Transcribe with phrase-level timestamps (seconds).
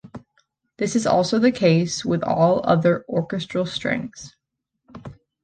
[0.77, 4.35] This is also the case with all other orchestral strings.